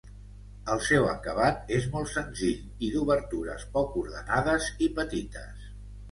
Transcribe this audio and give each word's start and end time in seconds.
El 0.75 0.79
seu 0.83 1.03
acabat 1.09 1.67
és 1.79 1.83
molt 1.95 2.09
senzill 2.13 2.87
i 2.87 2.89
d'obertures 2.93 3.65
poc 3.75 3.99
ordenades 4.03 4.71
i 4.87 4.89
petites. 5.01 5.69